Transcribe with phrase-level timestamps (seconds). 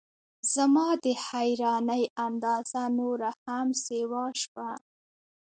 [0.53, 4.69] زما د حیرانۍ اندازه نوره هم سیوا شوه.